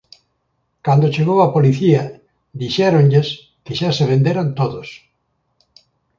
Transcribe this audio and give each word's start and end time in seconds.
Cando 0.85 1.13
chegou 1.15 1.39
a 1.41 1.51
policía 1.55 2.01
dixéronlles 2.59 3.27
que 3.65 3.73
xa 3.79 3.89
se 3.97 4.09
venderan 4.11 4.47
todos. 4.59 4.87